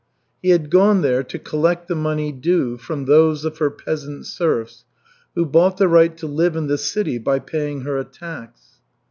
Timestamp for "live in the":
6.25-6.79